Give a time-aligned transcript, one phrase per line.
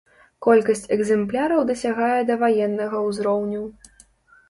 [0.45, 3.63] Колькасць экзэмпляраў дасягае даваеннага ўзроўню.